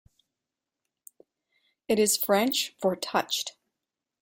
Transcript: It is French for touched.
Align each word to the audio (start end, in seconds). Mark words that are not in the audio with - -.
It 1.87 1.99
is 1.99 2.17
French 2.17 2.73
for 2.81 2.95
touched. 2.95 3.55